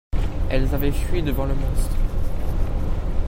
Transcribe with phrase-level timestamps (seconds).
[0.49, 1.95] elles avaient fui devant le monstre.